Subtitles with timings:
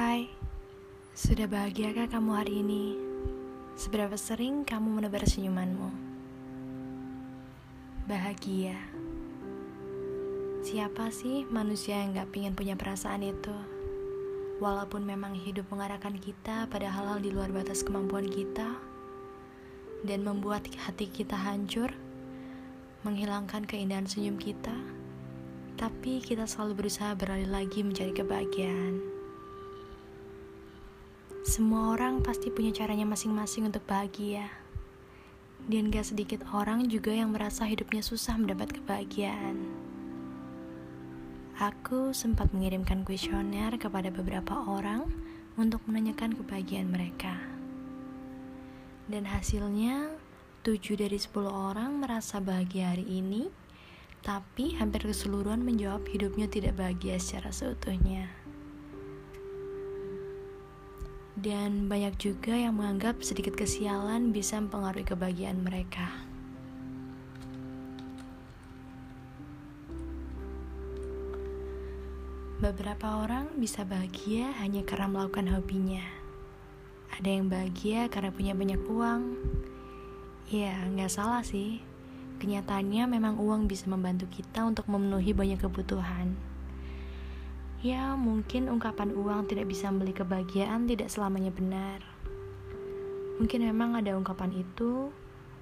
[0.00, 0.32] Hai,
[1.12, 2.96] sudah bahagiakah kamu hari ini?
[3.76, 5.92] Seberapa sering kamu menebar senyumanmu?
[8.08, 8.80] Bahagia.
[10.64, 13.52] Siapa sih manusia yang gak pingin punya perasaan itu?
[14.64, 18.80] Walaupun memang hidup mengarahkan kita pada hal-hal di luar batas kemampuan kita
[20.08, 21.92] dan membuat hati kita hancur,
[23.04, 24.80] menghilangkan keindahan senyum kita,
[25.76, 29.19] tapi kita selalu berusaha beralih lagi mencari kebahagiaan.
[31.40, 34.52] Semua orang pasti punya caranya masing-masing untuk bahagia.
[35.64, 39.56] Dan gak sedikit orang juga yang merasa hidupnya susah mendapat kebahagiaan.
[41.56, 45.08] Aku sempat mengirimkan kuesioner kepada beberapa orang
[45.56, 47.40] untuk menanyakan kebahagiaan mereka.
[49.08, 50.12] Dan hasilnya,
[50.60, 53.48] 7 dari 10 orang merasa bahagia hari ini,
[54.20, 58.39] tapi hampir keseluruhan menjawab hidupnya tidak bahagia secara seutuhnya
[61.40, 66.12] dan banyak juga yang menganggap sedikit kesialan bisa mempengaruhi kebahagiaan mereka.
[72.60, 76.04] Beberapa orang bisa bahagia hanya karena melakukan hobinya.
[77.16, 79.22] Ada yang bahagia karena punya banyak uang.
[80.52, 81.80] Ya, nggak salah sih.
[82.36, 86.36] Kenyataannya memang uang bisa membantu kita untuk memenuhi banyak kebutuhan.
[87.80, 92.04] Ya, mungkin ungkapan uang tidak bisa membeli kebahagiaan tidak selamanya benar.
[93.40, 95.08] Mungkin memang ada ungkapan itu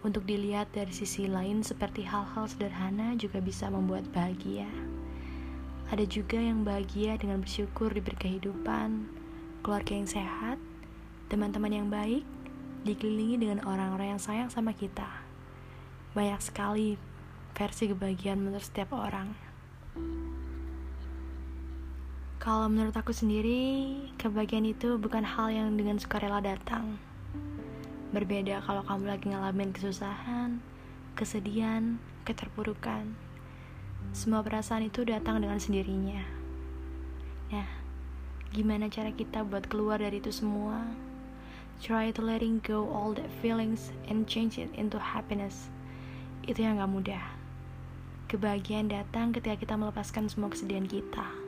[0.00, 4.64] untuk dilihat dari sisi lain seperti hal-hal sederhana juga bisa membuat bahagia.
[5.92, 9.12] Ada juga yang bahagia dengan bersyukur diberi kehidupan,
[9.60, 10.56] keluarga yang sehat,
[11.28, 12.24] teman-teman yang baik,
[12.88, 15.20] dikelilingi dengan orang-orang yang sayang sama kita.
[16.16, 16.96] Banyak sekali
[17.52, 19.36] versi kebahagiaan menurut setiap orang.
[22.36, 27.00] Kalau menurut aku sendiri, kebahagiaan itu bukan hal yang dengan sukarela datang.
[28.12, 30.60] Berbeda kalau kamu lagi ngalamin kesusahan,
[31.16, 31.96] kesedihan,
[32.28, 33.16] keterpurukan.
[34.12, 36.20] Semua perasaan itu datang dengan sendirinya.
[37.56, 37.68] Nah,
[38.52, 40.92] gimana cara kita buat keluar dari itu semua?
[41.80, 45.72] Try to letting go all that feelings and change it into happiness.
[46.44, 47.24] Itu yang gak mudah.
[48.28, 51.45] Kebahagiaan datang ketika kita melepaskan semua kesedihan kita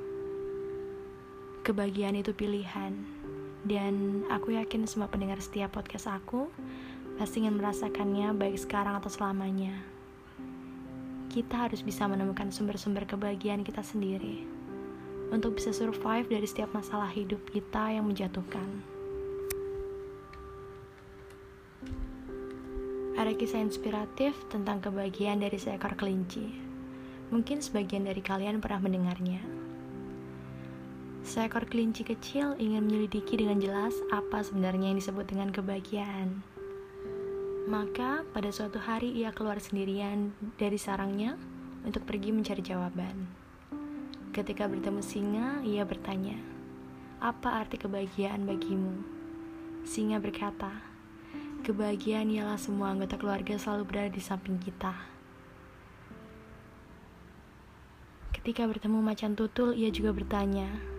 [1.69, 2.97] kebahagiaan itu pilihan
[3.69, 6.49] dan aku yakin semua pendengar setiap podcast aku
[7.21, 9.77] pasti ingin merasakannya baik sekarang atau selamanya
[11.29, 14.49] kita harus bisa menemukan sumber-sumber kebahagiaan kita sendiri
[15.29, 18.65] untuk bisa survive dari setiap masalah hidup kita yang menjatuhkan.
[23.19, 26.49] Ada kisah inspiratif tentang kebahagiaan dari seekor kelinci.
[27.29, 29.68] Mungkin sebagian dari kalian pernah mendengarnya.
[31.29, 36.41] Seekor kelinci kecil ingin menyelidiki dengan jelas apa sebenarnya yang disebut dengan kebahagiaan.
[37.69, 41.37] Maka, pada suatu hari ia keluar sendirian dari sarangnya
[41.85, 43.29] untuk pergi mencari jawaban.
[44.33, 46.41] Ketika bertemu singa, ia bertanya,
[47.21, 49.05] "Apa arti kebahagiaan bagimu?"
[49.85, 50.81] Singa berkata,
[51.61, 54.97] "Kebahagiaan ialah semua anggota keluarga selalu berada di samping kita."
[58.33, 60.97] Ketika bertemu macan tutul, ia juga bertanya,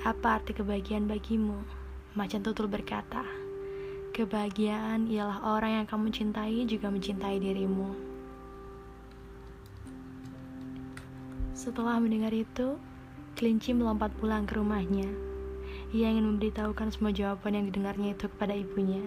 [0.00, 1.60] apa arti kebahagiaan bagimu?
[2.16, 3.20] Macan tutul berkata,
[4.16, 7.92] Kebahagiaan ialah orang yang kamu cintai juga mencintai dirimu.
[11.52, 12.80] Setelah mendengar itu,
[13.36, 15.04] kelinci melompat pulang ke rumahnya.
[15.92, 19.04] Ia ingin memberitahukan semua jawaban yang didengarnya itu kepada ibunya.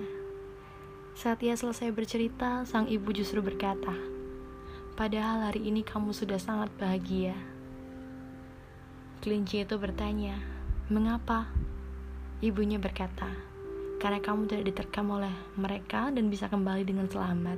[1.17, 3.97] Saat ia selesai bercerita, sang ibu justru berkata,
[4.93, 7.33] "Padahal hari ini kamu sudah sangat bahagia."
[9.25, 10.52] Kelinci itu bertanya,
[10.91, 11.47] Mengapa?
[12.43, 13.31] Ibunya berkata,
[14.03, 17.55] karena kamu tidak diterkam oleh mereka dan bisa kembali dengan selamat.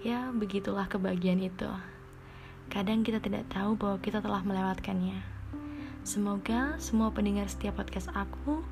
[0.00, 1.68] Ya, begitulah kebahagiaan itu.
[2.72, 5.20] Kadang kita tidak tahu bahwa kita telah melewatkannya.
[6.00, 8.64] Semoga semua pendengar setiap podcast aku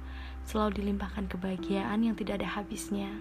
[0.48, 3.12] selalu dilimpahkan kebahagiaan yang tidak ada habisnya.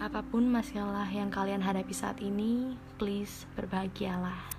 [0.00, 4.55] Apa pun masalah yang kalian hadapi saat ini, please berbahagialah.